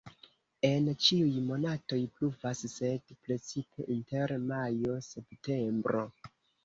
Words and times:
En 0.67 0.87
ĉiuj 1.07 1.35
monatoj 1.49 1.99
pluvas, 2.15 2.63
sed 2.77 3.13
precipe 3.27 3.87
inter 3.97 4.35
majo-septembro. 4.47 6.03